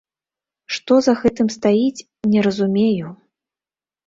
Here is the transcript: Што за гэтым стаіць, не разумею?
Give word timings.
Што 0.77 0.97
за 1.07 1.13
гэтым 1.21 1.47
стаіць, 1.57 2.05
не 2.33 2.39
разумею? 2.47 3.07